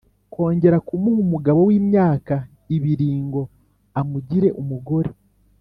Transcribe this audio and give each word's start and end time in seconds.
kongera 0.33 0.77
kumuha 0.87 1.19
umugabo 1.25 1.59
w’imyaka 1.67 2.33
ibiringo 2.75 3.41
amugire 3.99 4.49
umugore, 4.61 5.11